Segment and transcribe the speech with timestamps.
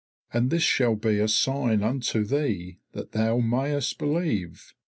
[0.33, 4.73] And this shall be a sign unto thee that thou mayest believe.